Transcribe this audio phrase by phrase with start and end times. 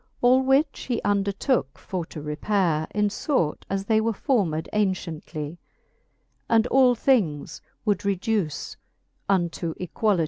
[0.19, 5.59] All which he undertooke for to repaire, In fort as they were formed aunciently;
[6.49, 8.77] And all things would reduce
[9.29, 10.19] unto equality.